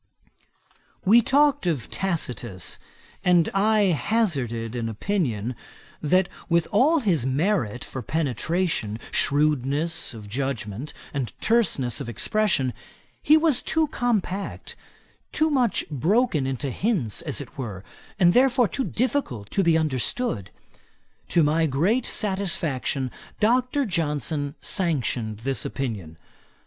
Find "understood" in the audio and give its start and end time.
19.77-20.49